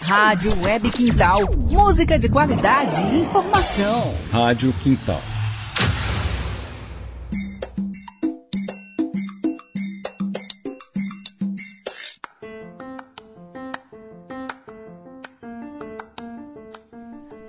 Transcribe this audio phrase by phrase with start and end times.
[0.00, 1.40] Rádio Web Quintal.
[1.70, 4.14] Música de qualidade e informação.
[4.30, 5.20] Rádio Quintal.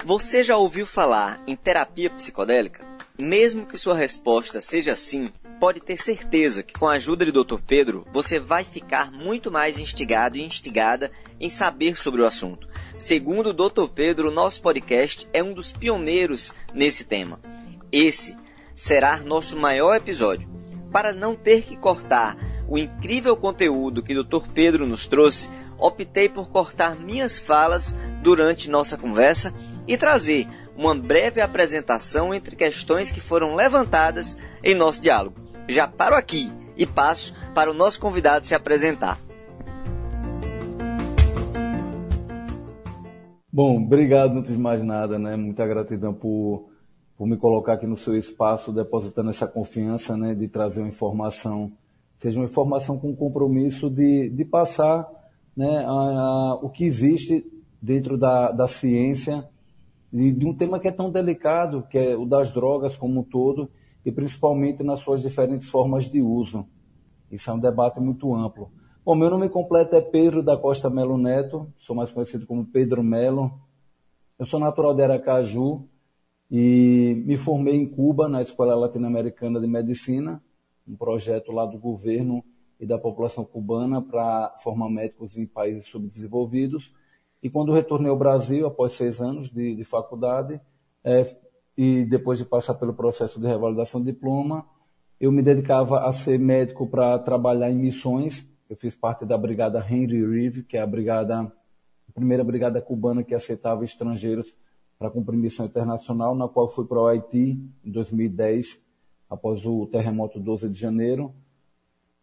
[0.06, 2.86] Você já ouviu falar em terapia psicodélica?
[3.18, 5.32] Mesmo que sua resposta seja sim,
[5.64, 7.58] pode ter certeza que com a ajuda de Dr.
[7.66, 11.10] Pedro, você vai ficar muito mais instigado e instigada
[11.40, 12.68] em saber sobre o assunto.
[13.00, 13.88] Segundo o Dr.
[13.88, 17.40] Pedro, nosso podcast é um dos pioneiros nesse tema.
[17.94, 18.38] Esse
[18.76, 20.50] será nosso maior episódio.
[20.92, 22.36] Para não ter que cortar
[22.68, 24.50] o incrível conteúdo que Dr.
[24.54, 29.54] Pedro nos trouxe, optei por cortar minhas falas durante nossa conversa
[29.88, 36.16] e trazer uma breve apresentação entre questões que foram levantadas em nosso diálogo já paro
[36.16, 39.20] aqui e passo para o nosso convidado se apresentar.
[43.52, 45.36] Bom, obrigado antes de mais nada, né?
[45.36, 46.70] Muita gratidão por,
[47.16, 50.34] por me colocar aqui no seu espaço, depositando essa confiança, né?
[50.34, 51.72] De trazer uma informação,
[52.18, 55.08] seja uma informação com compromisso de, de passar,
[55.56, 55.86] né?
[55.86, 57.46] A, a, o que existe
[57.80, 59.48] dentro da, da ciência
[60.12, 63.24] e de um tema que é tão delicado, que é o das drogas como um
[63.24, 63.70] todo,
[64.06, 66.66] e principalmente nas suas diferentes formas de uso.
[67.32, 68.72] Isso é um debate muito amplo.
[69.06, 73.04] Bom, meu nome completo é Pedro da Costa Melo Neto, sou mais conhecido como Pedro
[73.04, 73.52] Melo.
[74.38, 75.88] Eu sou natural de Aracaju
[76.50, 80.42] e me formei em Cuba, na Escola Latino-Americana de Medicina,
[80.88, 82.44] um projeto lá do governo
[82.80, 86.94] e da população cubana para formar médicos em países subdesenvolvidos.
[87.42, 90.62] E quando retornei ao Brasil, após seis anos de, de faculdade,
[91.04, 91.24] é,
[91.78, 94.66] e depois de passar pelo processo de revalidação de diploma,
[95.20, 98.48] eu me dedicava a ser médico para trabalhar em missões.
[98.70, 103.24] Eu fiz parte da brigada Henry Reeve, que é a brigada, a primeira brigada cubana
[103.24, 104.56] que aceitava estrangeiros
[105.00, 108.82] para cumprir missão internacional, na qual fui para o Haiti em 2010,
[109.30, 111.34] após o terremoto 12 de janeiro.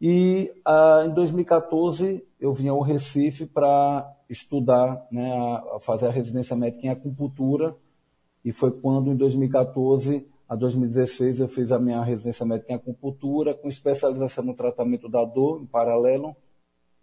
[0.01, 5.31] E ah, em 2014 eu vim ao Recife para estudar, né,
[5.75, 7.77] a, fazer a residência médica em acupuntura
[8.45, 13.55] e foi quando, em 2014 a 2016, eu fiz a minha residência médica em acupuntura,
[13.55, 16.35] com especialização no tratamento da dor, em paralelo.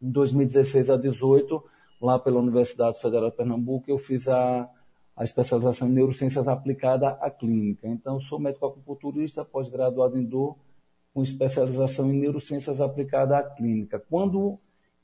[0.01, 1.63] Em 2016 a 2018,
[2.01, 4.69] lá pela Universidade Federal de Pernambuco, eu fiz a,
[5.15, 7.87] a especialização em neurociências aplicada à clínica.
[7.87, 10.57] Então, sou médico acupunturista, pós-graduado em dor,
[11.13, 13.97] com especialização em neurociências aplicada à clínica.
[14.09, 14.55] Quando,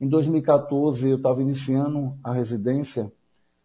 [0.02, 3.10] em 2014, eu estava iniciando a residência,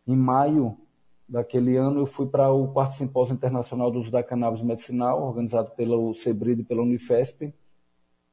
[0.07, 0.79] em maio
[1.29, 5.71] daquele ano eu fui para o quarto simpósio internacional do uso da cannabis medicinal, organizado
[5.73, 7.53] pelo CEBRID e pela Unifesp.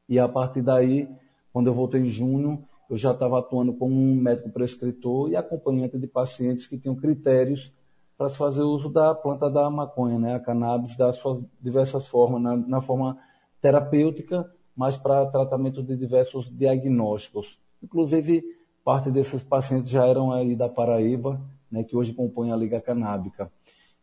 [0.07, 1.09] E a partir daí,
[1.51, 5.97] quando eu voltei em junho, eu já estava atuando como um médico prescritor e acompanhante
[5.97, 7.71] de pacientes que tinham critérios
[8.17, 12.41] para se fazer uso da planta da maconha, né, a cannabis, das suas diversas formas,
[12.41, 13.17] na, na forma
[13.59, 17.57] terapêutica, mas para tratamento de diversos diagnósticos.
[17.83, 18.43] Inclusive,
[18.83, 21.41] parte desses pacientes já eram aí da Paraíba,
[21.71, 23.51] né, que hoje compõe a Liga Canábica.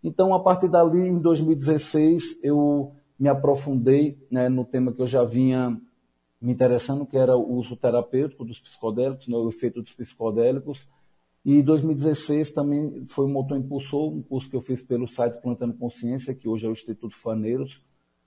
[0.02, 5.24] Então, a partir dali, em 2016, eu me aprofundei né, no tema que eu já
[5.24, 5.80] vinha
[6.40, 10.88] me interessando, que era o uso terapêutico dos psicodélicos, né, o efeito dos psicodélicos.
[11.44, 15.40] E em 2016 também foi o motor impulsor, um curso que eu fiz pelo site
[15.40, 17.80] Plantando Consciência, que hoje é o Instituto Faneiros,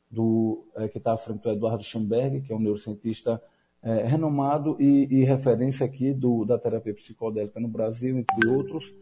[0.10, 3.42] do, é, que está à frente do Eduardo Schamberg, que é um neurocientista
[3.84, 8.94] é, renomado e, e, referência aqui do, da terapia psicodélica no Brasil, entre outros.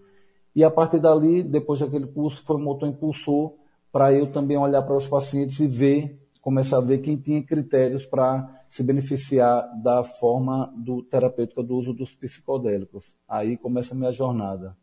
[0.55, 3.53] E a partir dali, depois daquele curso, foi um motor impulsor
[3.91, 8.05] para eu também olhar para os pacientes e ver, começar a ver quem tinha critérios
[8.05, 13.13] para se beneficiar da forma do, terapêutica do uso dos psicodélicos.
[13.29, 14.75] Aí começa a minha jornada.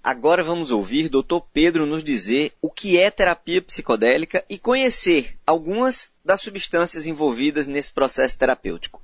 [0.00, 1.40] Agora vamos ouvir Dr.
[1.52, 7.92] Pedro nos dizer o que é terapia psicodélica e conhecer algumas das substâncias envolvidas nesse
[7.92, 9.01] processo terapêutico.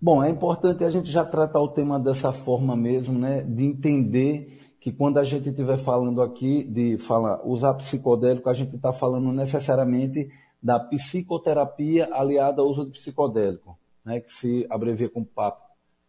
[0.00, 3.42] Bom, é importante a gente já tratar o tema dessa forma mesmo, né?
[3.42, 8.76] De entender que quando a gente estiver falando aqui de falar, usar psicodélico, a gente
[8.76, 10.30] está falando necessariamente
[10.62, 14.20] da psicoterapia aliada ao uso de psicodélico, né?
[14.20, 15.58] Que se abrevia com PAP,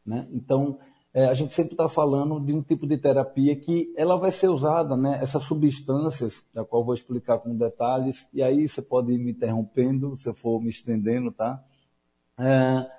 [0.06, 0.28] né?
[0.34, 0.80] Então,
[1.14, 4.50] é, a gente sempre está falando de um tipo de terapia que ela vai ser
[4.50, 5.18] usada, né?
[5.22, 10.16] Essas substâncias, da qual vou explicar com detalhes, e aí você pode ir me interrompendo
[10.18, 11.64] se eu for me estendendo, tá?
[12.38, 12.97] É,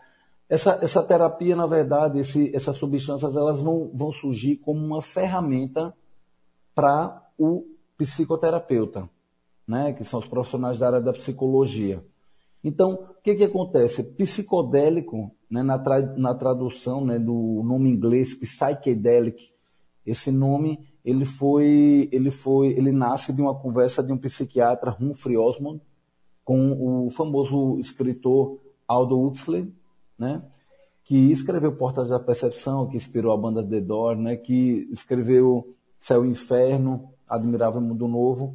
[0.49, 5.95] essa, essa terapia, na verdade, esse, essas substâncias, elas vão, vão surgir como uma ferramenta
[6.75, 7.67] para o
[7.99, 9.09] psicoterapeuta,
[9.67, 9.93] né?
[9.93, 12.03] que são os profissionais da área da psicologia.
[12.65, 14.03] Então, o que, que acontece?
[14.03, 19.53] Psicodélico né, na, tra na tradução né, do nome inglês, psychedelic,
[20.05, 25.37] esse nome ele foi, ele foi, ele nasce de uma conversa de um psiquiatra, Humphrey
[25.37, 25.81] Osmond,
[26.45, 29.73] com o famoso escritor Aldo Huxley,
[30.19, 30.43] né?
[31.05, 34.37] que escreveu Portas da Percepção, que inspirou a banda The Doors, né?
[34.37, 38.55] que escreveu Céu e Inferno, Admirável Mundo Novo,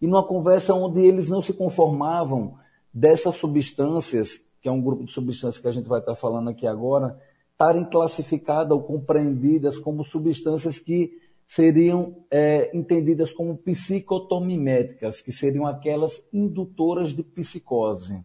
[0.00, 2.56] e numa conversa onde eles não se conformavam
[2.92, 6.66] dessas substâncias, que é um grupo de substâncias que a gente vai estar falando aqui
[6.66, 7.20] agora,
[7.52, 16.22] estarem classificadas ou compreendidas como substâncias que seriam é, entendidas como psicotomiméticas, que seriam aquelas
[16.32, 18.24] indutoras de psicose.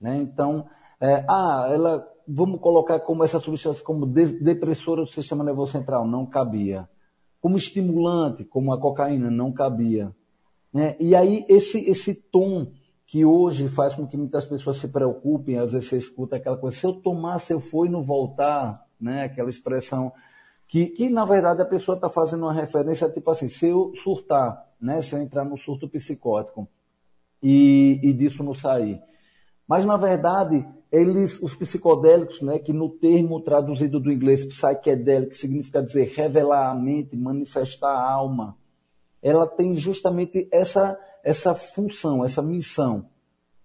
[0.00, 0.18] Né?
[0.18, 0.68] Então,
[1.02, 6.24] é, ah, ela, vamos colocar como essa substância como depressora do sistema nervoso central, não
[6.24, 6.88] cabia.
[7.40, 10.14] Como estimulante, como a cocaína, não cabia.
[10.72, 10.94] Né?
[11.00, 12.70] E aí esse, esse tom
[13.04, 16.76] que hoje faz com que muitas pessoas se preocupem, às vezes você escuta aquela coisa,
[16.76, 19.24] se eu tomar, se eu for e não voltar, né?
[19.24, 20.12] aquela expressão
[20.68, 24.64] que, que na verdade a pessoa está fazendo uma referência tipo assim, se eu surtar,
[24.80, 25.02] né?
[25.02, 26.68] se eu entrar no surto psicótico
[27.42, 29.02] e, e disso não sair.
[29.72, 35.82] Mas na verdade, eles, os psicodélicos, né, que no termo traduzido do inglês psychedelic significa
[35.82, 38.54] dizer revelar a mente, manifestar a alma,
[39.22, 43.06] ela tem justamente essa, essa função, essa missão.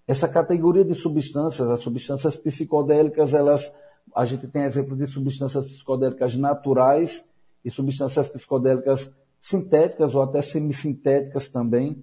[0.07, 3.69] Essa categoria de substâncias, as substâncias psicodélicas, elas,
[4.15, 7.21] a gente tem exemplo de substâncias psicodélicas naturais
[7.65, 9.11] e substâncias psicodélicas
[9.41, 12.01] sintéticas ou até semissintéticas também.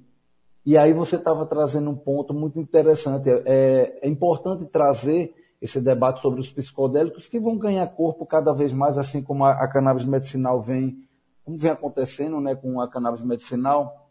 [0.65, 3.29] E aí você estava trazendo um ponto muito interessante.
[3.31, 8.73] É, é, importante trazer esse debate sobre os psicodélicos que vão ganhar corpo cada vez
[8.73, 11.05] mais, assim como a, a cannabis medicinal vem
[11.45, 14.09] como vem acontecendo né, com a cannabis medicinal,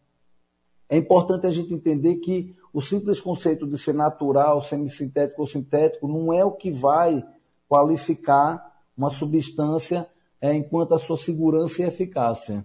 [0.87, 6.07] é importante a gente entender que o simples conceito de ser natural, semissintético ou sintético
[6.07, 7.25] não é o que vai
[7.67, 10.07] qualificar uma substância
[10.39, 12.63] é, enquanto a sua segurança e eficácia.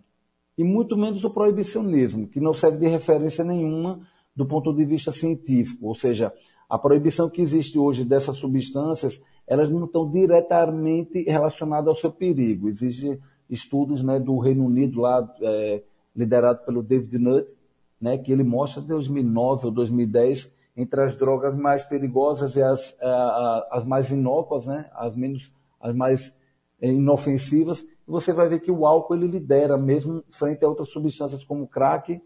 [0.58, 4.00] E muito menos o proibicionismo, que não serve de referência nenhuma
[4.34, 5.87] do ponto de vista científico.
[5.87, 6.32] Ou seja,
[6.69, 12.69] a proibição que existe hoje dessas substâncias, elas não estão diretamente relacionadas ao seu perigo.
[12.69, 13.19] Existe
[13.49, 15.82] estudos né, do Reino Unido, lá, é,
[16.14, 17.49] liderado pelo David Nutt,
[18.00, 22.96] né, que ele mostra de 2009 ou 2010 entre as drogas mais perigosas e as,
[23.70, 26.32] as mais inócuas, né, as, menos, as mais
[26.81, 27.84] é, inofensivas.
[28.08, 31.69] Você vai ver que o álcool ele lidera mesmo frente a outras substâncias como o
[31.69, 32.20] crack,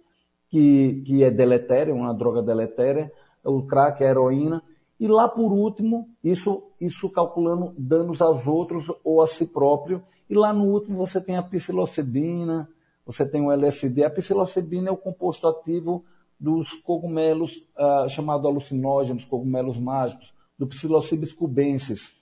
[0.48, 3.10] que, que é deletéria, uma droga deletéria,
[3.44, 4.62] o crack, a heroína,
[5.00, 10.00] e lá por último, isso, isso calculando danos aos outros ou a si próprio,
[10.30, 12.68] e lá no último você tem a psilocibina,
[13.04, 14.04] você tem o LSD.
[14.04, 16.04] A psilocibina é o composto ativo
[16.38, 22.14] dos cogumelos uh, chamado alucinógenos, cogumelos mágicos, do Psilocybis cubensis,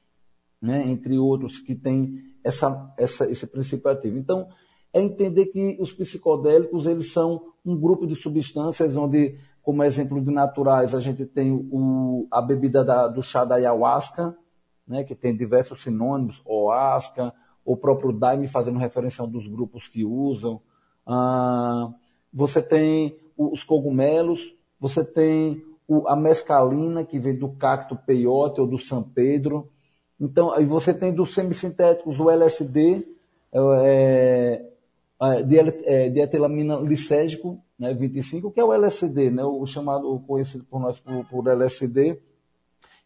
[0.61, 4.19] né, entre outros que tem essa, essa, esse princípio ativo.
[4.19, 4.49] Então,
[4.93, 10.31] é entender que os psicodélicos eles são um grupo de substâncias onde, como exemplo de
[10.31, 14.37] naturais, a gente tem o, a bebida da, do chá da ayahuasca,
[14.87, 17.33] né, que tem diversos sinônimos, oasca,
[17.65, 20.61] o próprio Daime fazendo referência a um dos grupos que usam.
[21.07, 21.93] Ah,
[22.33, 24.41] você tem os cogumelos,
[24.79, 29.71] você tem o, a mescalina, que vem do cacto peyote ou do San Pedro.
[30.21, 33.07] Então, aí você tem dos semissintéticos o LSD,
[33.53, 34.67] é,
[35.23, 35.41] é,
[35.85, 40.81] é, de etilamina lisérgico, né, 25, que é o LSD, né, o chamado, conhecido por
[40.81, 42.21] nós por, por LSD.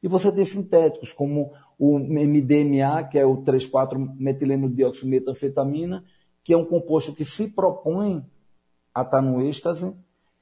[0.02, 6.04] E você tem sintéticos, como o MDMA, que é o 3,4-metileno-dioximetanfetamina,
[6.42, 8.26] que é um composto que se propõe
[8.94, 9.94] a estar no êxtase.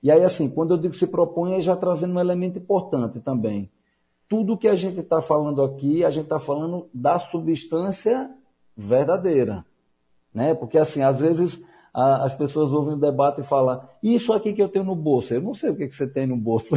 [0.02, 3.71] E aí, assim, quando eu digo se propõe, é já trazendo um elemento importante também.
[4.33, 8.31] Tudo que a gente está falando aqui, a gente está falando da substância
[8.75, 9.62] verdadeira.
[10.33, 10.55] Né?
[10.55, 11.62] Porque, assim, às vezes
[11.93, 15.35] a, as pessoas ouvem o debate e falam, isso aqui que eu tenho no bolso,
[15.35, 16.75] eu não sei o que, que você tem no bolso.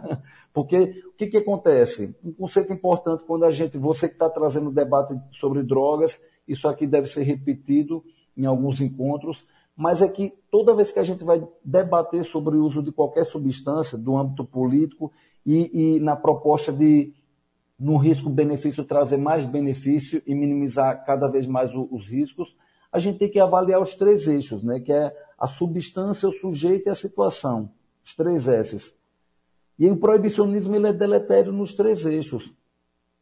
[0.50, 2.16] Porque o que, que acontece?
[2.24, 6.18] Um conceito importante quando a gente, você que está trazendo o debate sobre drogas,
[6.48, 8.02] isso aqui deve ser repetido
[8.34, 9.44] em alguns encontros,
[9.76, 13.26] mas é que toda vez que a gente vai debater sobre o uso de qualquer
[13.26, 15.12] substância do âmbito político
[15.44, 17.12] e, e na proposta de,
[17.78, 22.56] no risco-benefício, trazer mais benefício e minimizar cada vez mais o, os riscos,
[22.92, 24.80] a gente tem que avaliar os três eixos, né?
[24.80, 27.70] que é a substância, o sujeito e a situação.
[28.04, 28.94] Os três S's.
[29.78, 32.52] E o proibicionismo ele é deletério nos três eixos.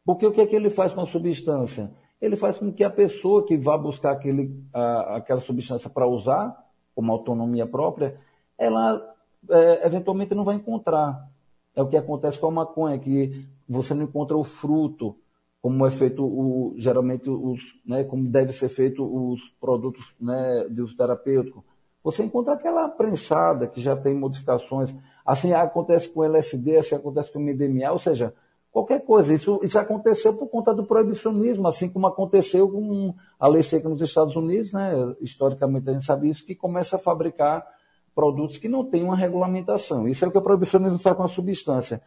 [0.05, 1.91] Porque o que é que ele faz com a substância?
[2.21, 6.55] Ele faz com que a pessoa que vá buscar aquele, a, aquela substância para usar,
[6.93, 8.19] como autonomia própria,
[8.57, 9.01] ela
[9.49, 11.27] é, eventualmente não vai encontrar.
[11.75, 15.15] É o que acontece com a maconha, que você não encontra o fruto,
[15.61, 20.81] como é feito o, geralmente os, né, como deve ser feito os produtos né, de
[20.81, 21.63] uso terapêutico.
[22.03, 24.93] Você encontra aquela prensada que já tem modificações.
[25.25, 28.33] Assim acontece com LSD, assim acontece com MDMA, ou seja,
[28.73, 29.33] qualquer coisa.
[29.33, 34.01] Isso, isso aconteceu por conta do proibicionismo, assim como aconteceu com a lei seca nos
[34.01, 34.91] Estados Unidos, né?
[35.21, 37.65] historicamente a gente sabe isso, que começa a fabricar
[38.13, 40.07] produtos que não têm uma regulamentação.
[40.07, 42.01] Isso é o que o proibicionismo faz com a substância.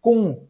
[0.00, 0.46] Com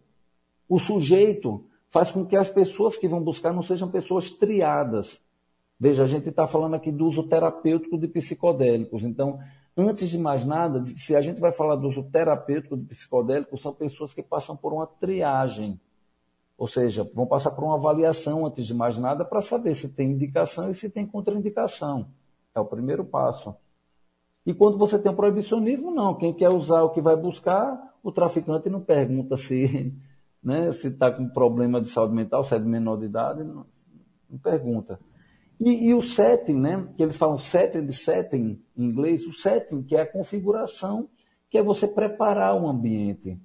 [0.69, 5.21] o sujeito, faz com que as pessoas que vão buscar não sejam pessoas triadas.
[5.79, 9.02] Veja, a gente está falando aqui do uso terapêutico de psicodélicos.
[9.02, 9.40] Então,
[9.76, 13.73] antes de mais nada, se a gente vai falar do uso terapêutico de psicodélicos, são
[13.73, 15.81] pessoas que passam por uma triagem.
[16.57, 20.11] Ou seja, vão passar por uma avaliação antes de mais nada para saber se tem
[20.11, 22.07] indicação e se tem contraindicação.
[22.55, 23.55] É o primeiro passo.
[24.44, 26.14] E quando você tem um proibicionismo, não.
[26.14, 29.94] Quem quer usar o que vai buscar, o traficante não pergunta se
[30.42, 33.66] né, se está com problema de saúde mental, se é de menor de idade, não,
[34.28, 34.99] não pergunta.
[35.61, 39.82] E, e, o setting, né, que eles falam setting de setting em inglês, o setting,
[39.82, 41.09] que é a configuração,
[41.50, 43.38] que é você preparar o ambiente.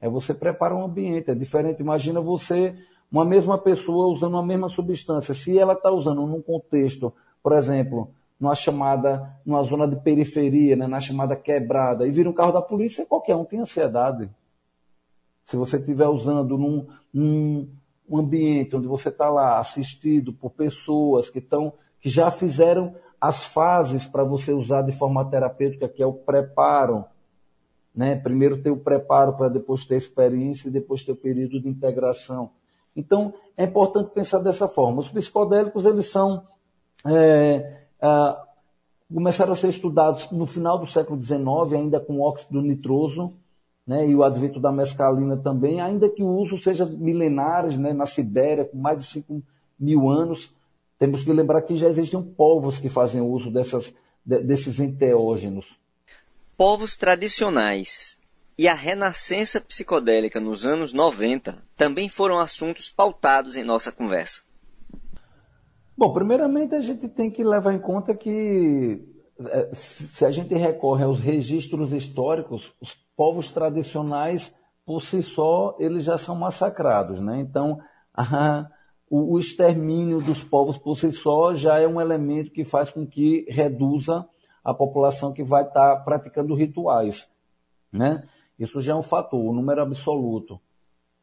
[0.00, 1.30] É você preparar um ambiente.
[1.30, 1.80] É diferente.
[1.80, 2.76] Imagina você,
[3.10, 5.34] uma mesma pessoa usando a mesma substância.
[5.34, 10.86] Se ela está usando num contexto, por exemplo, numa chamada, numa zona de periferia, né,
[10.86, 14.30] na chamada quebrada, e vira um carro da polícia, qualquer um tem ansiedade.
[15.44, 17.68] Se você estiver usando num, num
[18.08, 23.44] um ambiente onde você está lá assistido por pessoas que, estão, que já fizeram as
[23.44, 27.04] fases para você usar de forma terapêutica, que é o preparo.
[27.94, 28.16] Né?
[28.16, 32.50] Primeiro ter o preparo para depois ter experiência e depois ter o período de integração.
[32.96, 35.00] Então, é importante pensar dessa forma.
[35.00, 36.46] Os psicodélicos, eles são...
[37.06, 38.36] É, é,
[39.12, 43.32] começaram a ser estudados no final do século XIX, ainda com óxido nitroso,
[43.86, 48.04] né, e o advento da mescalina também, ainda que o uso seja milenares, né, na
[48.04, 49.42] Sibéria, com mais de 5
[49.80, 50.52] mil anos,
[50.98, 55.64] temos que lembrar que já existem povos que fazem uso dessas, desses enteógenos.
[56.56, 58.18] Povos tradicionais
[58.58, 64.42] e a renascença psicodélica nos anos 90 também foram assuntos pautados em nossa conversa.
[65.98, 69.04] Bom, primeiramente a gente tem que levar em conta que
[69.40, 74.54] é, se a gente recorre aos registros históricos, os povos tradicionais,
[74.86, 77.20] por si só, eles já são massacrados.
[77.20, 77.40] Né?
[77.40, 77.80] Então,
[78.14, 78.70] a,
[79.10, 83.04] o, o, extermínio dos povos por si só já é um elemento que faz com
[83.04, 84.24] que reduza
[84.62, 87.28] a população que vai estar tá praticando rituais.
[87.92, 88.22] Né?
[88.56, 90.60] Isso já é um fator, o número absoluto.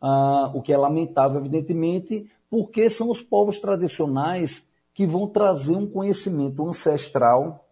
[0.01, 5.85] Ah, o que é lamentável, evidentemente, porque são os povos tradicionais que vão trazer um
[5.85, 7.65] conhecimento ancestral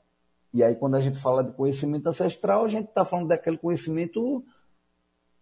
[0.54, 4.44] e aí, quando a gente fala de conhecimento ancestral, a gente está falando daquele conhecimento.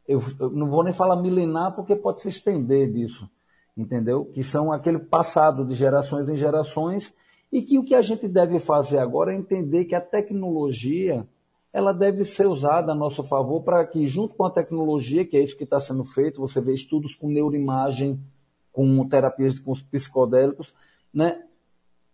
[0.08, 0.22] Eu,
[0.52, 3.30] não vou nem falar milenar, porque pode se estender disso,
[3.76, 4.26] entendeu?
[4.26, 7.14] Que são aquele passado de gerações em gerações,
[7.52, 11.28] e que o que a gente deve fazer agora é entender que a tecnologia
[11.74, 15.42] ela deve ser usada a nosso favor para que, junto com a tecnologia, que é
[15.42, 18.20] isso que está sendo feito, você vê estudos com neuroimagem,
[18.72, 20.74] com terapias com os psicodélicos,
[21.14, 21.44] né?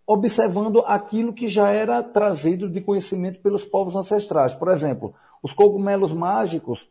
[0.08, 4.56] observando aquilo que já era trazido de conhecimento pelos povos ancestrais.
[4.56, 6.90] Por exemplo, os cogumelos mágicos,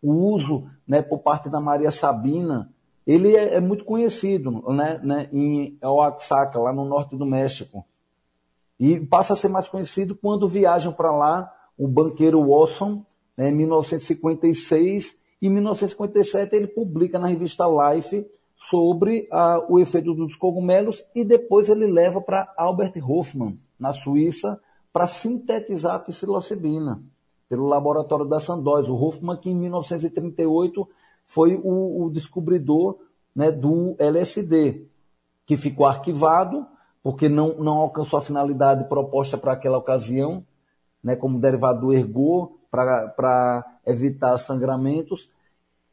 [0.00, 2.70] o uso né, por parte da Maria Sabina,
[3.04, 7.84] ele é, é muito conhecido né, né, em Oaxaca, lá no norte do México.
[8.78, 13.04] E passa a ser mais conhecido quando viajam para lá o banqueiro Watson,
[13.36, 18.24] né, em 1956, e em 1957 ele publica na revista Life
[18.70, 24.60] sobre ah, o efeito dos cogumelos e depois ele leva para Albert Hofmann, na Suíça,
[24.92, 27.02] para sintetizar a psilocibina,
[27.48, 28.88] pelo laboratório da Sandoz.
[28.88, 30.88] O Hofmann, que em 1938
[31.26, 32.98] foi o, o descobridor
[33.34, 34.86] né, do LSD,
[35.46, 36.66] que ficou arquivado
[37.04, 40.42] porque não, não alcançou a finalidade proposta para aquela ocasião,
[41.02, 45.28] né, como derivado do ergot, para evitar sangramentos.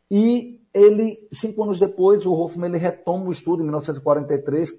[0.09, 4.77] E ele, cinco anos depois, o Hoffman ele retoma o estudo em 1943,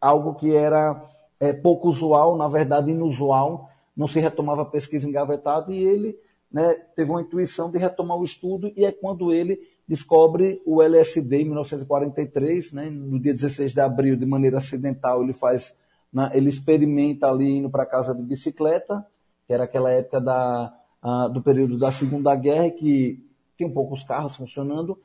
[0.00, 1.08] algo que era
[1.40, 6.16] é, pouco usual, na verdade inusual, não se retomava a pesquisa engavetada, e ele
[6.50, 11.42] né, teve uma intuição de retomar o estudo, e é quando ele descobre o LSD
[11.42, 15.74] em 1943, né, no dia 16 de abril, de maneira acidental, ele faz,
[16.12, 19.04] né, ele experimenta ali indo para casa de bicicleta,
[19.46, 20.72] que era aquela época da,
[21.02, 23.18] uh, do período da Segunda Guerra, que
[23.56, 24.98] tinha poucos carros funcionando,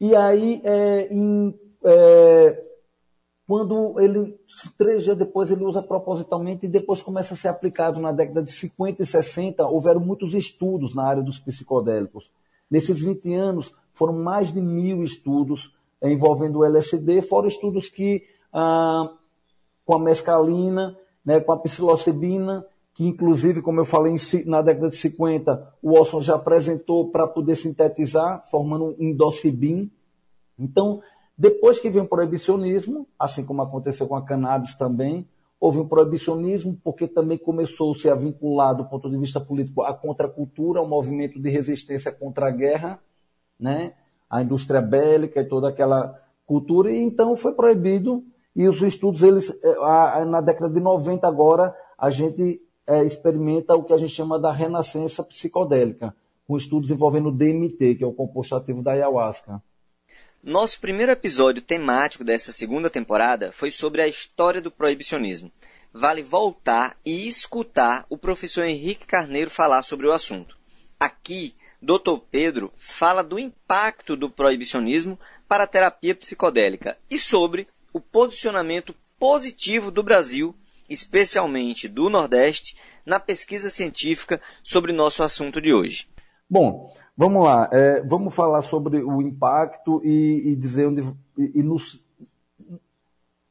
[0.00, 2.64] e aí, é, em, é,
[3.46, 4.38] quando ele,
[4.76, 8.52] três dias depois, ele usa propositalmente e depois começa a ser aplicado na década de
[8.52, 12.30] 50 e 60, houveram muitos estudos na área dos psicodélicos.
[12.70, 19.10] Nesses 20 anos, foram mais de mil estudos envolvendo o LSD, fora estudos que ah,
[19.84, 22.64] com a mescalina, né, com a psilocibina,
[22.98, 27.54] que inclusive, como eu falei, na década de 50, o Watson já apresentou para poder
[27.54, 29.88] sintetizar, formando um indocibin.
[30.58, 31.00] Então,
[31.36, 35.28] depois que vem o proibicionismo, assim como aconteceu com a cannabis também,
[35.60, 40.82] houve um proibicionismo porque também começou-se a vincular, do ponto de vista político, a contracultura,
[40.82, 42.98] o movimento de resistência contra a guerra,
[43.60, 43.92] né?
[44.28, 48.24] a indústria bélica e toda aquela cultura, e então foi proibido,
[48.56, 53.84] e os estudos, eles, eh, na década de 90 agora, a gente é, experimenta o
[53.84, 56.16] que a gente chama da renascença psicodélica,
[56.46, 59.62] com estudos envolvendo DMT, que é o composto ativo da ayahuasca.
[60.42, 65.52] Nosso primeiro episódio temático dessa segunda temporada foi sobre a história do proibicionismo.
[65.92, 70.56] Vale voltar e escutar o professor Henrique Carneiro falar sobre o assunto.
[70.98, 72.18] Aqui, Dr.
[72.30, 79.90] Pedro fala do impacto do proibicionismo para a terapia psicodélica e sobre o posicionamento positivo
[79.90, 80.54] do Brasil
[80.88, 86.08] especialmente do Nordeste, na pesquisa científica sobre nosso assunto de hoje.
[86.48, 87.68] Bom, vamos lá.
[87.72, 91.02] É, vamos falar sobre o impacto e, e dizer onde
[91.36, 92.02] e, e nos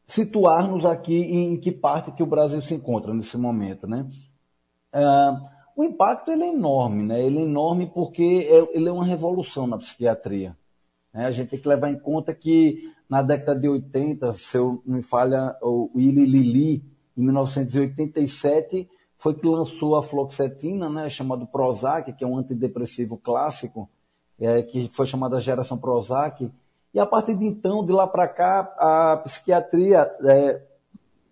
[0.08, 4.10] situar-nos aqui em que parte que o Brasil se encontra nesse momento, né?
[4.94, 5.03] É,
[5.75, 7.22] o impacto ele é enorme, né?
[7.22, 10.58] Ele é enorme porque é, ele é uma revolução na psiquiatria.
[11.13, 11.25] Né?
[11.25, 14.96] A gente tem que levar em conta que na década de 80, se eu não
[14.96, 16.84] me falha, o Willy Lili,
[17.17, 23.89] em 1987, foi que lançou a fluoxetina, né, chamado Prozac, que é um antidepressivo clássico,
[24.39, 26.51] é, que foi chamada geração Prozac.
[26.93, 30.62] E a partir de então, de lá para cá, a psiquiatria é,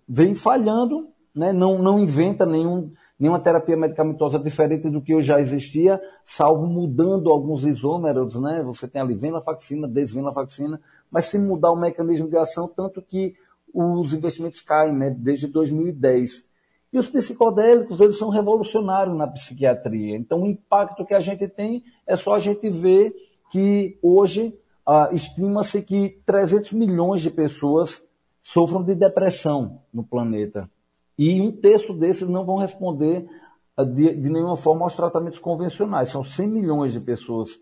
[0.09, 6.01] vem falhando, né, não, não inventa nenhum, nenhuma terapia medicamentosa diferente do que já existia,
[6.25, 8.63] salvo mudando alguns isômeros, né?
[8.63, 13.35] Você tem a venlafaxina, desvenlafaxina, mas sem mudar o mecanismo de ação, tanto que
[13.75, 16.45] os investimentos caem né, desde 2010.
[16.93, 20.15] E os psicodélicos, eles são revolucionários na psiquiatria.
[20.15, 23.13] Então, o impacto que a gente tem é só a gente ver
[23.51, 28.01] que hoje ah, estima-se que 300 milhões de pessoas
[28.41, 30.69] sofram de depressão no planeta.
[31.17, 33.27] E um terço desses não vão responder
[33.75, 36.09] ah, de, de, nenhuma forma aos tratamentos convencionais.
[36.09, 37.59] São 100 milhões de pessoas.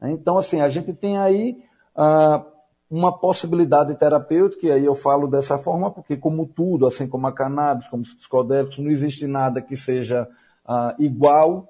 [0.00, 1.64] Então, assim, a gente tem aí
[1.96, 2.46] ah,
[2.90, 7.32] uma possibilidade terapêutica, e aí eu falo dessa forma, porque como tudo, assim como a
[7.32, 10.26] cannabis, como os psicodélicos, não existe nada que seja
[10.66, 11.68] uh, igual,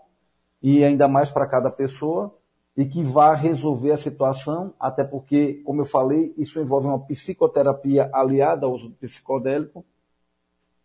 [0.62, 2.34] e ainda mais para cada pessoa,
[2.76, 8.08] e que vá resolver a situação, até porque, como eu falei, isso envolve uma psicoterapia
[8.12, 9.84] aliada ao uso do psicodélico,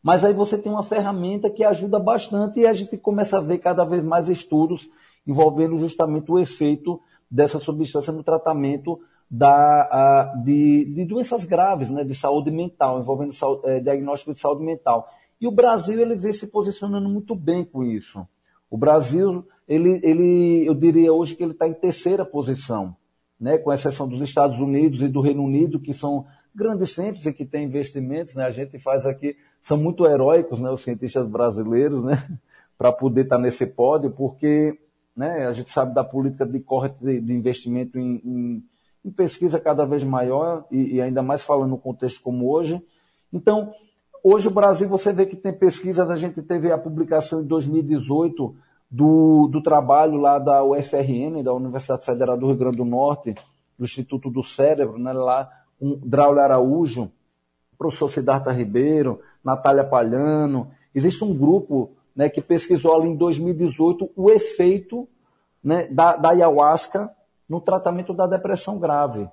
[0.01, 3.59] mas aí você tem uma ferramenta que ajuda bastante e a gente começa a ver
[3.59, 4.89] cada vez mais estudos
[5.25, 6.99] envolvendo justamente o efeito
[7.31, 8.99] dessa substância no tratamento
[9.35, 14.63] da, de, de, doenças graves, né, de saúde mental, envolvendo saúde, é, diagnóstico de saúde
[14.63, 15.09] mental.
[15.41, 18.23] E o Brasil ele vem se posicionando muito bem com isso.
[18.69, 22.95] O Brasil, ele, ele, eu diria hoje que ele está em terceira posição,
[23.39, 27.33] né, com exceção dos Estados Unidos e do Reino Unido, que são grandes centros e
[27.33, 28.35] que têm investimentos.
[28.35, 32.23] Né, a gente faz aqui, são muito heróicos né, os cientistas brasileiros, né,
[32.77, 34.77] para poder estar tá nesse pódio, porque
[35.17, 38.63] né, a gente sabe da política de corte de, de investimento em, em
[39.03, 42.81] em pesquisa cada vez maior, e, e ainda mais falando no contexto como hoje.
[43.31, 43.73] Então,
[44.23, 48.55] hoje o Brasil, você vê que tem pesquisas, a gente teve a publicação em 2018
[48.89, 53.35] do, do trabalho lá da UFRN, da Universidade Federal do Rio Grande do Norte,
[53.77, 55.49] do Instituto do Cérebro, né, lá,
[55.81, 57.11] um Draulio Araújo,
[57.77, 60.71] professor Siddhartha Ribeiro, Natália Palhano.
[60.95, 65.07] Existe um grupo né, que pesquisou ali em 2018 o efeito
[65.63, 67.11] né, da, da ayahuasca
[67.53, 69.29] no tratamento da depressão grave.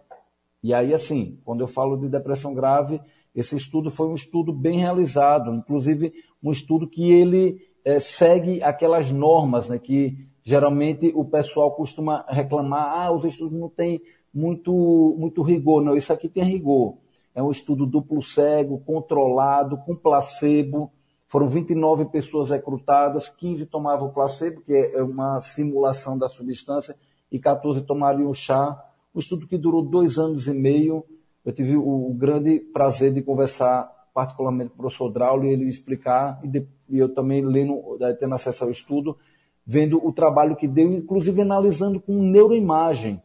[0.63, 3.01] E aí, assim, quando eu falo de depressão grave,
[3.35, 9.11] esse estudo foi um estudo bem realizado, inclusive um estudo que ele é, segue aquelas
[9.11, 14.03] normas, né, que geralmente o pessoal costuma reclamar, ah, os estudos não têm
[14.35, 15.83] muito, muito rigor.
[15.83, 16.99] Não, isso aqui tem rigor.
[17.35, 20.93] É um estudo duplo cego, controlado, com placebo.
[21.27, 26.95] Foram 29 pessoas recrutadas, 15 tomavam placebo, que é uma simulação da substância,
[27.31, 28.83] e 14 tomariam chá.
[29.14, 31.05] Um estudo que durou dois anos e meio.
[31.45, 36.49] Eu tive o, grande prazer de conversar particularmente com o professor Draulio ele explicar, e,
[36.49, 39.16] de, e eu também lendo, eh, tendo acesso ao estudo,
[39.64, 43.23] vendo o trabalho que deu, inclusive analisando com neuroimagem.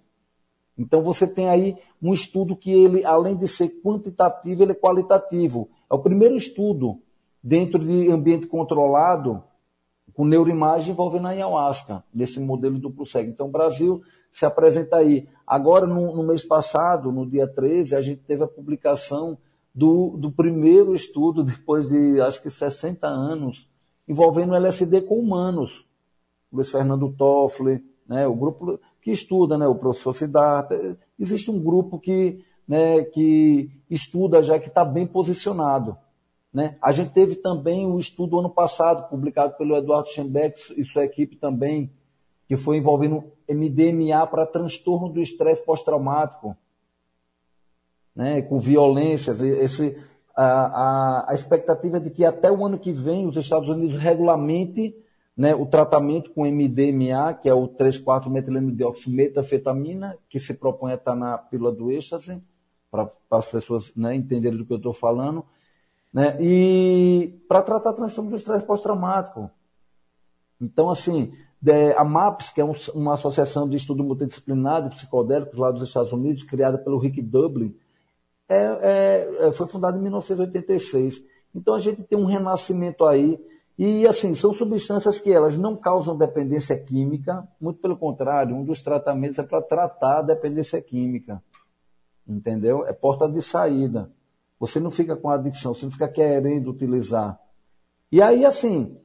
[0.77, 5.69] Então você tem aí um estudo que ele, além de ser quantitativo, ele é qualitativo.
[5.91, 7.01] É o primeiro estudo
[7.41, 9.43] dentro de ambiente controlado
[10.15, 13.29] com neuroimagem envolvendo a ayahuasca, nesse modelo duplo cego.
[13.29, 14.01] Então, o Brasil
[14.31, 15.27] se apresenta aí.
[15.45, 19.37] Agora, no, no, mês passado, no dia 13, a gente teve a publicação
[19.73, 23.67] do, do primeiro estudo, depois de acho que 60 anos,
[24.07, 25.85] envolvendo LSD com humanos.
[26.51, 30.97] Luiz Fernando Toffler, né, o grupo que estuda, né, o professor Siddhartha.
[31.19, 35.97] Existe um grupo que, né, que estuda já que está bem posicionado.
[36.55, 36.77] Né?
[36.81, 41.35] A gente teve também o estudo ano passado, publicado pelo Eduardo Schembeck e sua equipe
[41.35, 41.91] também,
[42.47, 46.55] que foi envolvendo MDMA para transtorno do estresse pós-traumático,
[48.15, 48.41] né?
[48.41, 49.41] com violências.
[49.41, 50.01] Esse,
[50.33, 53.99] a, a, a, expectativa é de que até o ano que vem os Estados Unidos
[53.99, 54.95] regulamente
[55.35, 61.37] né, o tratamento com MDMA, que é o 3,4-metilenidióxido-metafetamina, que se propõe a estar na
[61.37, 62.41] pílula do êxtase,
[62.89, 65.43] para as pessoas né, entenderem do que eu estou falando,
[66.15, 66.37] né?
[66.39, 69.51] E para tratar transtorno do estresse pós-traumático.
[70.61, 71.33] Então, assim,
[71.97, 76.43] a MAPS, que é uma associação de estudo multidisciplinar de psicodélicos lá dos Estados Unidos,
[76.43, 77.75] criada pelo Rick Dublin,
[78.47, 81.21] é, é, é foi fundada em 1986.
[81.53, 83.37] Então, a gente tem um renascimento aí.
[83.77, 88.81] E, assim, são substâncias que elas não causam dependência química, muito pelo contrário, um dos
[88.81, 91.43] tratamentos é para tratar a dependência química.
[92.25, 92.87] Entendeu?
[92.87, 94.09] É porta de saída.
[94.59, 97.39] Você não fica com adicção, você não fica querendo utilizar.
[98.11, 98.97] E aí, assim,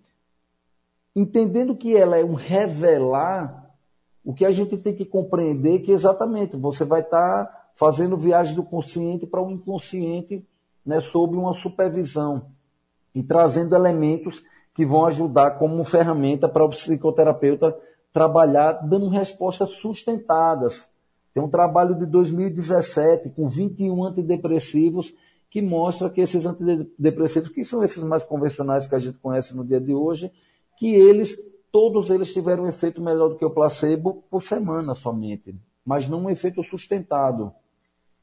[1.15, 3.75] entendendo que ela é um revelar,
[4.25, 8.17] o que a gente tem que compreender é que exatamente você vai estar tá fazendo
[8.17, 10.47] viagem do consciente para o inconsciente,
[10.85, 12.47] né, sob uma supervisão
[13.15, 14.43] e trazendo elementos
[14.75, 17.77] que vão ajudar como ferramenta para o psicoterapeuta
[18.13, 20.91] trabalhar dando respostas sustentadas.
[21.33, 25.15] Tem um trabalho de 2017 com 21 antidepressivos
[25.51, 29.65] que mostra que esses antidepressivos, que são esses mais convencionais que a gente conhece no
[29.65, 30.31] dia de hoje,
[30.79, 31.37] que eles,
[31.73, 36.25] todos eles tiveram um efeito melhor do que o placebo por semana somente, mas não
[36.25, 37.53] um efeito sustentado.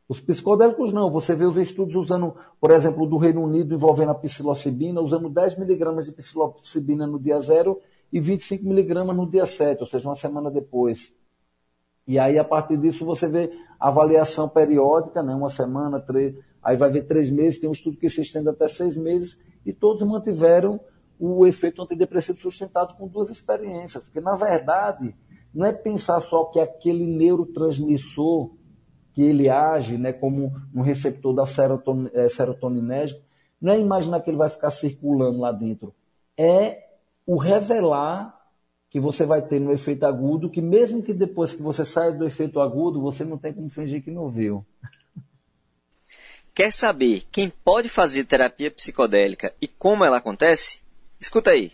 [0.08, 4.16] Os psicodélicos não, você vê os estudos usando, por exemplo, do Reino Unido envolvendo a
[4.16, 9.82] psilocibina, usando 10 miligramas de psilocibina no dia zero e 25 miligramas no dia 7,
[9.82, 11.14] ou seja, uma semana depois.
[12.08, 16.34] E aí, a partir disso, você vê avaliação periódica, né, uma semana, três,
[16.68, 19.72] aí vai ver três meses, tem um estudo que se estende até seis meses, e
[19.72, 20.82] todos mantiveram
[21.18, 24.04] o efeito antidepressivo sustentado com duas experiências.
[24.04, 25.16] Porque, na verdade,
[25.54, 28.52] não é pensar só que aquele neurotransmissor
[29.14, 33.22] que ele age né, como um receptor da seroton, é, serotoninérgico,
[33.62, 35.96] não é imaginar que ele vai ficar circulando lá dentro.
[36.38, 36.84] É
[37.26, 38.38] o revelar
[38.90, 42.26] que você vai ter no efeito agudo, que mesmo que depois que você saia do
[42.26, 44.66] efeito agudo, você não tem como fingir que não viu.
[46.58, 50.82] Quer saber quem pode fazer terapia psicodélica e como ela acontece?
[51.20, 51.72] Escuta aí.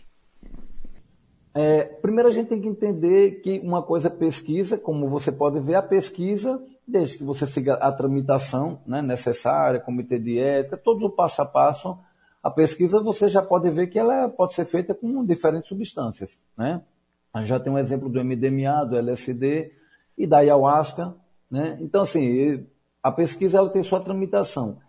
[1.55, 5.57] É, primeiro a gente tem que entender que uma coisa é pesquisa, como você pode
[5.61, 11.05] ver, a pesquisa, desde que você siga a tramitação né, necessária, comitê de ética, todo
[11.05, 11.97] o passo a passo,
[12.43, 16.37] a pesquisa você já pode ver que ela pode ser feita com diferentes substâncias.
[16.57, 16.81] Né?
[17.43, 19.71] Já tem um exemplo do MDMA, do LSD
[20.17, 21.15] e da ayahuasca.
[21.49, 21.77] Né?
[21.79, 22.67] Então, assim,
[23.03, 24.79] a pesquisa ela tem sua tramitação.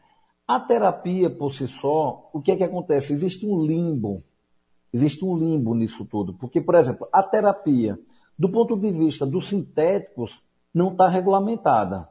[0.47, 3.13] A terapia por si só, o que é que acontece?
[3.13, 4.23] Existe um limbo.
[4.93, 6.33] Existe um limbo nisso tudo.
[6.35, 7.99] Porque, por exemplo, a terapia,
[8.39, 10.41] do ponto de vista dos sintéticos,
[10.73, 12.09] não está regulamentada.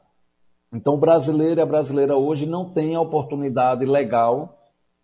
[0.70, 4.58] Então, o brasileiro e a brasileira hoje não tem a oportunidade legal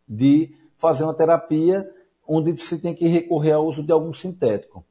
[0.06, 1.88] de fazer uma terapia
[2.26, 4.84] onde se tem que recorrer ao uso de algum sintético.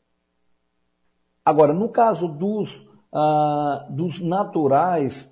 [1.43, 5.29] Agora, no caso dos, ah, dos naturais,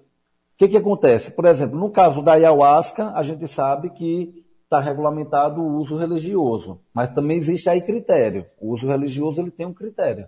[0.58, 1.32] que, que acontece?
[1.32, 6.82] Por exemplo, no caso da ayahuasca, a gente sabe que está regulamentado o uso religioso,
[6.94, 8.46] mas também existe aí critério.
[8.60, 10.28] O uso religioso ele tem um critério,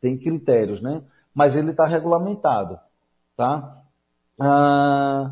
[0.00, 1.02] tem critérios, né?
[1.34, 2.78] Mas ele está regulamentado,
[3.36, 3.82] tá?
[4.38, 5.30] Ah,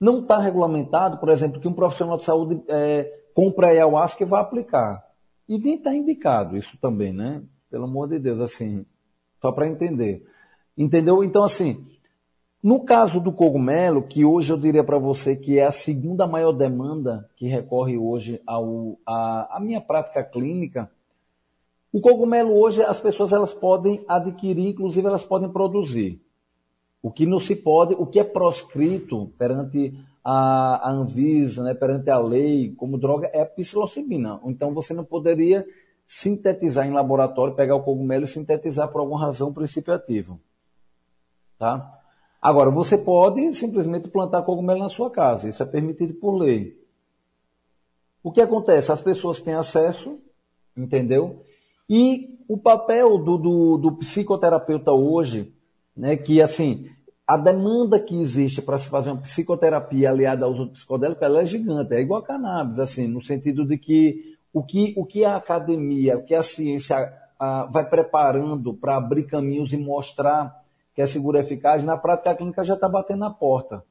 [0.00, 4.40] não está regulamentado, por exemplo, que um profissional de saúde é, compra ayahuasca e vai
[4.40, 5.04] aplicar.
[5.48, 7.42] E nem está indicado isso também, né?
[7.70, 8.86] Pelo amor de Deus, assim,
[9.42, 10.26] só para entender.
[10.76, 11.22] Entendeu?
[11.22, 11.84] Então, assim,
[12.64, 16.50] no caso do cogumelo, que hoje eu diria para você que é a segunda maior
[16.50, 20.90] demanda que recorre hoje ao, a, a minha prática clínica,
[21.92, 26.18] o cogumelo hoje as pessoas elas podem adquirir, inclusive elas podem produzir.
[27.02, 29.92] O que não se pode, o que é proscrito perante
[30.24, 34.40] a, a Anvisa, né, perante a lei como droga é a psilocibina.
[34.46, 35.66] Então você não poderia
[36.08, 40.40] sintetizar em laboratório, pegar o cogumelo e sintetizar por alguma razão o princípio ativo.
[41.58, 42.00] Tá?
[42.44, 46.78] Agora, você pode simplesmente plantar cogumelo na sua casa, isso é permitido por lei.
[48.22, 48.92] O que acontece?
[48.92, 50.18] As pessoas têm acesso,
[50.76, 51.42] entendeu?
[51.88, 55.54] E o papel do, do, do psicoterapeuta hoje,
[55.96, 56.90] né, que assim,
[57.26, 61.46] a demanda que existe para se fazer uma psicoterapia aliada aos outros psicodélicos, ela é
[61.46, 65.36] gigante, é igual a cannabis, assim, no sentido de que o que, o que a
[65.36, 70.62] academia, o que a ciência a, vai preparando para abrir caminhos e mostrar
[70.94, 73.84] que é seguro e eficaz, na prática a clínica já está batendo na porta.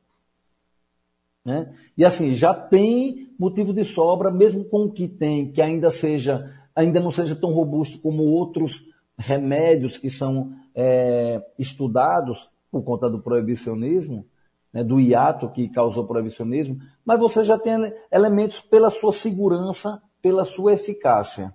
[1.43, 1.73] Né?
[1.97, 6.57] E assim, já tem motivo de sobra, mesmo com o que tem, que ainda seja,
[6.73, 8.85] ainda não seja tão robusto como outros
[9.17, 14.25] remédios que são é, estudados por conta do proibicionismo,
[14.71, 20.01] né, do hiato que causou o proibicionismo, mas você já tem elementos pela sua segurança,
[20.21, 21.53] pela sua eficácia.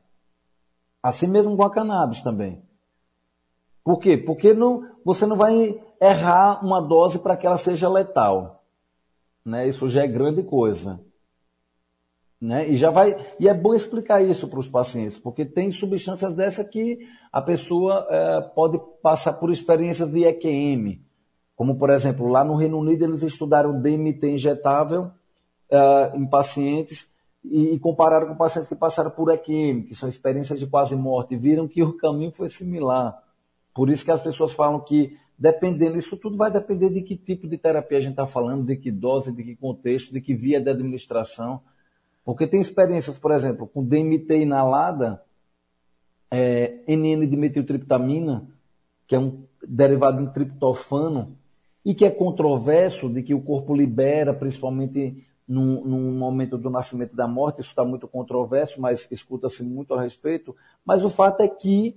[1.03, 2.63] Assim mesmo com a cannabis também.
[3.89, 4.19] Por quê?
[4.19, 8.63] Porque não, você não vai errar uma dose para que ela seja letal.
[9.43, 9.67] Né?
[9.67, 11.01] Isso já é grande coisa.
[12.39, 12.69] Né?
[12.69, 16.63] E já vai e é bom explicar isso para os pacientes, porque tem substâncias dessa
[16.67, 16.99] que
[17.33, 21.01] a pessoa é, pode passar por experiências de EQM,
[21.57, 25.11] como por exemplo lá no Reino Unido eles estudaram DMT injetável
[25.71, 27.09] é, em pacientes
[27.43, 31.33] e, e, compararam com pacientes que passaram por EQM, que são experiências de quase morte,
[31.33, 33.27] e viram que o caminho foi similar.
[33.79, 37.47] Por isso que as pessoas falam que dependendo, isso tudo vai depender de que tipo
[37.47, 40.61] de terapia a gente está falando, de que dose, de que contexto, de que via
[40.61, 41.61] de administração.
[42.25, 45.23] Porque tem experiências, por exemplo, com DMT inalada,
[46.29, 48.49] é, NN-dimetiltriptamina,
[49.07, 51.39] que é um derivado de triptofano,
[51.85, 57.29] e que é controverso de que o corpo libera, principalmente no, momento do nascimento da
[57.29, 60.57] morte, isso está muito controverso, mas escuta-se muito a respeito.
[60.85, 61.97] Mas o fato é que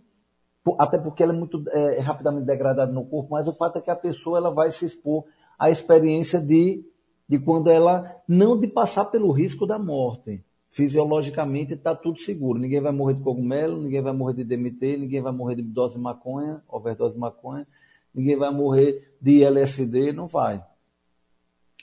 [0.78, 3.90] até porque ela é muito é, rapidamente degradada no corpo, mas o fato é que
[3.90, 5.26] a pessoa ela vai se expor
[5.58, 6.86] à experiência de,
[7.28, 10.44] de quando ela não de passar pelo risco da morte.
[10.70, 12.60] Fisiologicamente está tudo seguro.
[12.60, 15.96] Ninguém vai morrer de cogumelo, ninguém vai morrer de DMT, ninguém vai morrer de dose
[15.96, 17.68] de maconha, overdose de maconha,
[18.14, 20.64] ninguém vai morrer de LSD, não vai.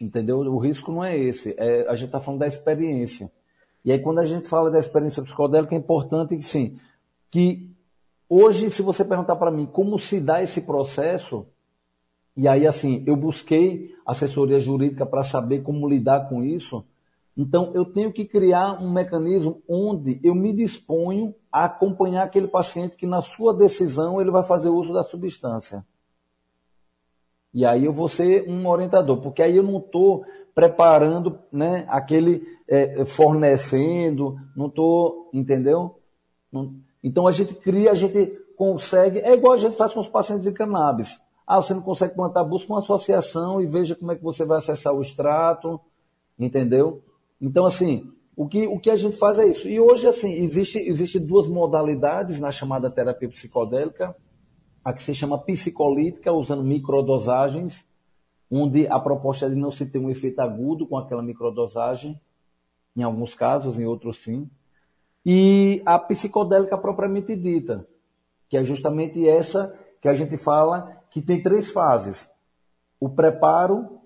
[0.00, 0.38] Entendeu?
[0.38, 1.54] O risco não é esse.
[1.58, 3.30] É, a gente está falando da experiência.
[3.84, 6.78] E aí, quando a gente fala da experiência psicodélica, é importante que, sim,
[7.30, 7.70] que
[8.28, 11.46] Hoje, se você perguntar para mim como se dá esse processo,
[12.36, 16.84] e aí assim, eu busquei assessoria jurídica para saber como lidar com isso,
[17.36, 22.96] então eu tenho que criar um mecanismo onde eu me disponho a acompanhar aquele paciente
[22.96, 25.86] que na sua decisão ele vai fazer uso da substância.
[27.54, 32.42] E aí eu vou ser um orientador, porque aí eu não estou preparando, né, aquele
[32.68, 36.00] é, fornecendo, não estou, entendeu?
[36.52, 40.08] Não, então a gente cria, a gente consegue, é igual a gente faz com os
[40.08, 41.20] pacientes de cannabis.
[41.46, 44.58] Ah, você não consegue plantar, busca uma associação e veja como é que você vai
[44.58, 45.80] acessar o extrato,
[46.38, 47.02] entendeu?
[47.40, 49.68] Então, assim, o que, o que a gente faz é isso.
[49.68, 54.14] E hoje, assim, existe, existe duas modalidades na chamada terapia psicodélica.
[54.84, 57.86] A que se chama psicolítica, usando microdosagens,
[58.50, 62.20] onde a proposta é de não se ter um efeito agudo com aquela microdosagem,
[62.96, 64.48] em alguns casos, em outros sim
[65.24, 67.86] e a psicodélica propriamente dita,
[68.48, 72.28] que é justamente essa que a gente fala que tem três fases:
[73.00, 74.00] o preparo,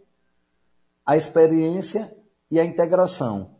[1.04, 2.14] a experiência
[2.50, 3.56] e a integração.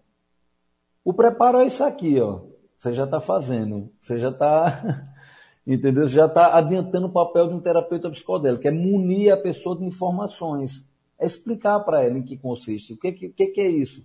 [1.05, 2.43] O preparo é isso aqui, ó.
[2.79, 5.07] Você já está fazendo, você já está,
[5.67, 6.09] entendeu?
[6.09, 9.85] Você já está adiantando o papel de um terapeuta psicodélico, é munir a pessoa de
[9.85, 10.85] informações,
[11.19, 14.05] é explicar para ela em que consiste, o que, que, que é isso.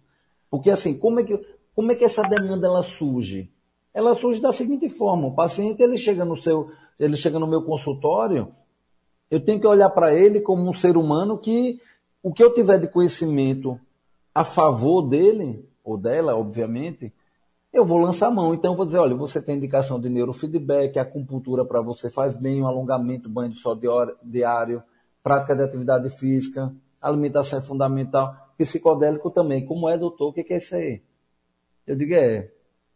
[0.50, 1.44] Porque assim, como é que
[1.78, 3.54] como é que essa demanda ela surge?
[3.94, 7.62] Ela surge da seguinte forma: o paciente ele chega no seu, ele chega no meu
[7.62, 8.52] consultório,
[9.30, 11.80] eu tenho que olhar para ele como um ser humano que
[12.24, 13.80] o que eu tiver de conhecimento
[14.34, 17.14] a favor dele ou dela, obviamente,
[17.72, 18.56] eu vou lançar a mão.
[18.56, 22.60] Então eu vou dizer, olha, você tem indicação de neurofeedback, acupuntura para você faz bem,
[22.60, 23.80] um alongamento, banho de sol
[24.24, 24.82] diário,
[25.22, 29.64] prática de atividade física, alimentação é fundamental, psicodélico também.
[29.64, 30.30] Como é, doutor?
[30.30, 31.04] O que é isso aí?
[31.88, 32.52] Eu digo, é.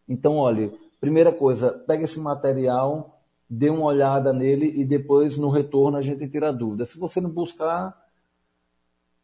[0.08, 5.98] Então, olha, primeira coisa, pega esse material, dê uma olhada nele e depois, no retorno,
[5.98, 6.86] a gente tira dúvida.
[6.86, 7.98] Se você não buscar,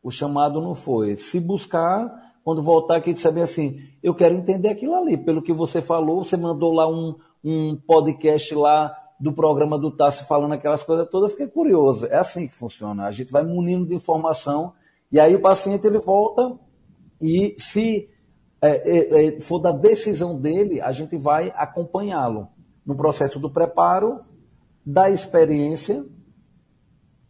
[0.02, 1.18] o chamado não foi.
[1.18, 5.18] Se buscar, quando voltar aqui saber assim, eu quero entender aquilo ali.
[5.18, 10.26] Pelo que você falou, você mandou lá um, um podcast lá do programa do Tássio
[10.26, 12.06] falando aquelas coisas todas, eu fiquei curioso.
[12.08, 13.06] É assim que funciona.
[13.06, 14.74] A gente vai munindo de informação
[15.12, 16.58] e aí o paciente ele volta
[17.22, 18.10] e se
[18.62, 22.48] é, é, é, for da decisão dele, a gente vai acompanhá-lo
[22.86, 24.22] no processo do preparo,
[24.86, 26.06] da experiência,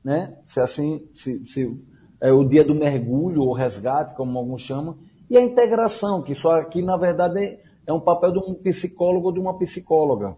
[0.03, 0.37] né?
[0.45, 1.77] Se assim, se, se
[2.21, 4.97] é o dia do mergulho ou resgate, como alguns chamam,
[5.29, 9.33] e a integração, que só aqui na verdade é um papel de um psicólogo ou
[9.33, 10.35] de uma psicóloga.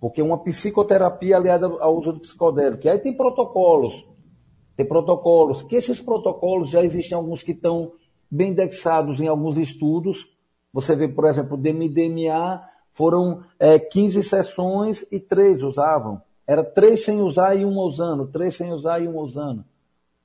[0.00, 2.86] Porque uma psicoterapia aliada ao uso do psicodélico.
[2.86, 4.06] E aí tem protocolos.
[4.76, 5.62] Tem protocolos.
[5.62, 7.92] Que esses protocolos já existem alguns que estão
[8.30, 10.28] bem indexados em alguns estudos.
[10.72, 12.62] Você vê, por exemplo, o DMDMA
[12.92, 16.20] foram é, 15 sessões e três usavam.
[16.46, 19.64] Era três sem usar e uma usando, três sem usar e uma usando.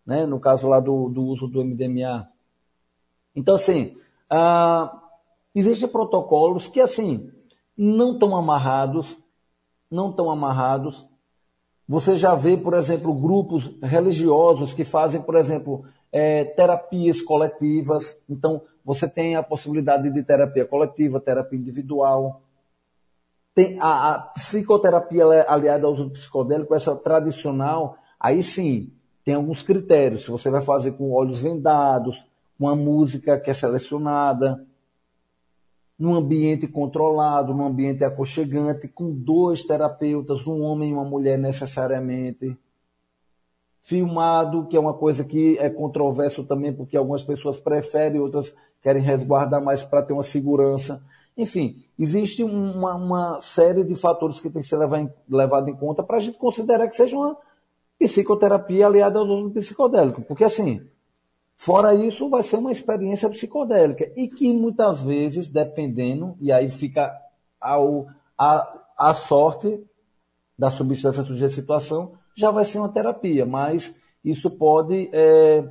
[0.05, 0.25] Né?
[0.25, 2.27] No caso lá do, do uso do MDMA.
[3.35, 3.95] Então, assim,
[4.29, 5.01] ah,
[5.53, 7.31] existem protocolos que, assim,
[7.77, 9.17] não estão amarrados,
[9.89, 11.05] não estão amarrados.
[11.87, 18.21] Você já vê, por exemplo, grupos religiosos que fazem, por exemplo, é, terapias coletivas.
[18.29, 22.43] Então, você tem a possibilidade de terapia coletiva, terapia individual.
[23.55, 28.91] Tem a, a psicoterapia aliada ao uso psicodélico, essa tradicional, aí sim,
[29.25, 30.25] tem alguns critérios.
[30.25, 32.23] Se você vai fazer com olhos vendados,
[32.59, 34.63] com a música que é selecionada,
[35.97, 42.57] num ambiente controlado, num ambiente aconchegante, com dois terapeutas, um homem e uma mulher necessariamente.
[43.83, 49.01] Filmado, que é uma coisa que é controverso também, porque algumas pessoas preferem, outras querem
[49.01, 51.03] resguardar mais para ter uma segurança.
[51.37, 54.77] Enfim, existe uma, uma, série de fatores que tem que ser
[55.29, 57.37] levado em conta para a gente considerar que seja uma
[57.99, 60.21] psicoterapia aliada ao uso psicodélico.
[60.21, 60.81] Porque assim,
[61.63, 67.09] Fora isso, vai ser uma experiência psicodélica e que muitas vezes, dependendo, e aí fica
[67.59, 69.81] ao, a, a sorte
[70.59, 75.63] da substância sujeita à situação, já vai ser uma terapia, mas isso pode, é,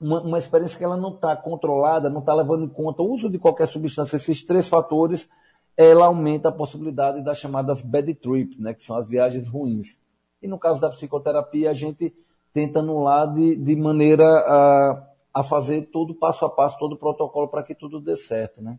[0.00, 3.28] uma, uma experiência que ela não está controlada, não está levando em conta o uso
[3.28, 5.28] de qualquer substância, esses três fatores,
[5.76, 9.98] ela aumenta a possibilidade das chamadas bad trips, né, que são as viagens ruins.
[10.42, 12.14] E no caso da psicoterapia, a gente
[12.52, 17.48] tenta anular de, de maneira uh, a fazer todo passo a passo, todo o protocolo
[17.48, 18.78] para que tudo dê certo, né?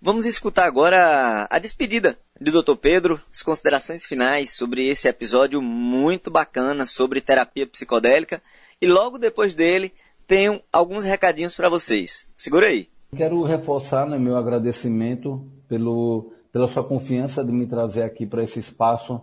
[0.00, 2.76] Vamos escutar agora a despedida do Dr.
[2.76, 8.42] Pedro, as considerações finais sobre esse episódio muito bacana sobre terapia psicodélica
[8.82, 9.92] e logo depois dele
[10.26, 12.28] tenho alguns recadinhos para vocês.
[12.36, 12.88] Segura aí.
[13.16, 18.58] Quero reforçar né, meu agradecimento pelo, pela sua confiança de me trazer aqui para esse
[18.58, 19.20] espaço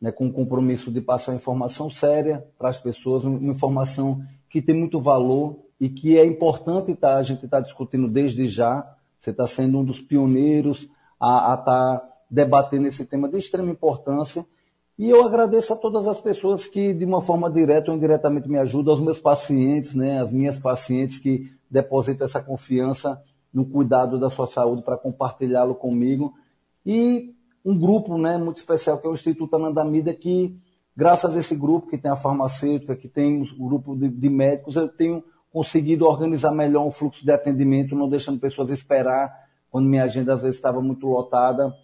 [0.00, 4.76] né, com o compromisso de passar informação séria para as pessoas, uma informação que tem
[4.76, 8.86] muito valor e que é importante tá, a gente estar tá discutindo desde já.
[9.18, 10.88] Você está sendo um dos pioneiros
[11.20, 14.46] a estar debatendo esse tema de extrema importância.
[14.98, 18.58] E eu agradeço a todas as pessoas que, de uma forma direta ou indiretamente, me
[18.58, 24.30] ajudam, aos meus pacientes, né, as minhas pacientes que depositam essa confiança no cuidado da
[24.30, 26.32] sua saúde para compartilhá-lo comigo.
[26.86, 30.56] E um grupo né, muito especial, que é o Instituto Anandamida, que,
[30.96, 34.76] graças a esse grupo, que tem a farmacêutica, que tem o grupo de, de médicos,
[34.76, 39.30] eu tenho conseguido organizar melhor o fluxo de atendimento, não deixando pessoas esperar
[39.70, 41.74] quando minha agenda às vezes estava muito lotada.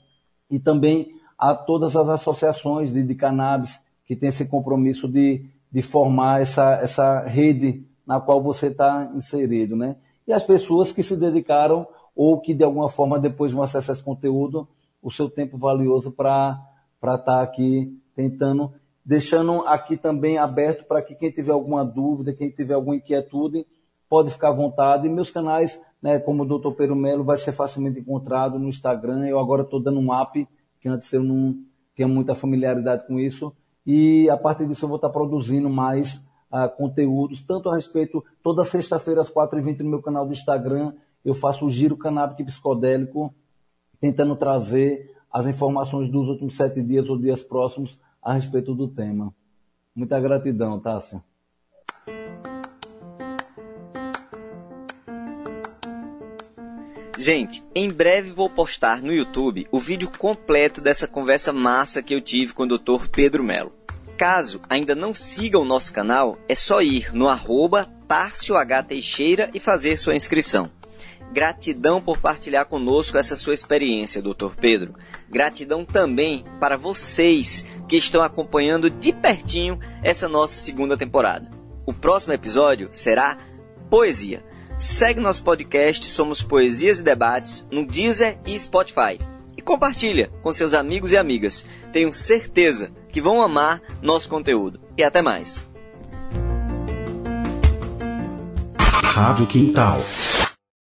[0.51, 5.83] E também a todas as associações de, de cannabis que têm esse compromisso de, de
[5.83, 9.77] formar essa, essa rede na qual você está inserido.
[9.77, 9.97] Né?
[10.27, 14.03] E as pessoas que se dedicaram ou que de alguma forma depois vão acessar esse
[14.03, 14.67] conteúdo,
[15.03, 16.59] o seu tempo valioso para
[17.01, 18.73] estar tá aqui tentando
[19.09, 23.67] deixando aqui também aberto para que quem tiver alguma dúvida, quem tiver alguma inquietude,
[24.07, 25.07] pode ficar à vontade.
[25.07, 26.73] E meus canais, né, como o Dr.
[26.77, 29.27] Pedro Melo, vai ser facilmente encontrado no Instagram.
[29.27, 30.47] Eu agora estou dando um app,
[30.81, 31.59] que antes eu não
[31.95, 33.53] tinha muita familiaridade com isso.
[33.85, 36.17] E a partir disso eu vou estar produzindo mais
[36.53, 40.93] uh, conteúdos, tanto a respeito, toda sexta-feira às 4h20 no meu canal do Instagram,
[41.25, 43.35] eu faço o giro canábico psicodélico,
[44.01, 49.35] tentando trazer as informações dos últimos sete dias ou dias próximos a respeito do tema.
[49.95, 51.23] Muita gratidão, Tássia.
[57.19, 62.21] Gente, em breve vou postar no YouTube o vídeo completo dessa conversa massa que eu
[62.21, 63.09] tive com o Dr.
[63.11, 63.73] Pedro Melo.
[64.17, 67.91] Caso ainda não siga o nosso canal, é só ir no arroba
[68.87, 70.71] Teixeira e fazer sua inscrição.
[71.33, 74.55] Gratidão por partilhar conosco essa sua experiência, Dr.
[74.59, 74.95] Pedro.
[75.29, 81.51] Gratidão também para vocês que estão acompanhando de pertinho essa nossa segunda temporada.
[81.85, 83.39] O próximo episódio será
[83.91, 84.48] Poesia.
[84.79, 89.19] Segue nosso podcast Somos Poesias e Debates no Deezer e Spotify.
[89.57, 91.67] E compartilha com seus amigos e amigas.
[91.93, 94.81] Tenho certeza que vão amar nosso conteúdo.
[94.97, 95.69] E até mais.
[99.03, 99.99] Rádio Quintal.